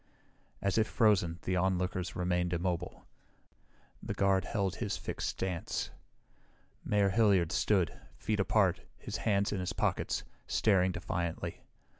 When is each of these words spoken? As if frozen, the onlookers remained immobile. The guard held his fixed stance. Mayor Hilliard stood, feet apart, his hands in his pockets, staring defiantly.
As 0.63 0.79
if 0.79 0.87
frozen, 0.87 1.37
the 1.43 1.55
onlookers 1.55 2.15
remained 2.15 2.53
immobile. 2.53 3.05
The 4.01 4.15
guard 4.15 4.45
held 4.45 4.77
his 4.77 4.97
fixed 4.97 5.29
stance. 5.29 5.91
Mayor 6.83 7.09
Hilliard 7.09 7.51
stood, 7.51 7.99
feet 8.17 8.39
apart, 8.39 8.81
his 8.97 9.17
hands 9.17 9.51
in 9.51 9.59
his 9.59 9.73
pockets, 9.73 10.23
staring 10.47 10.91
defiantly. 10.91 11.61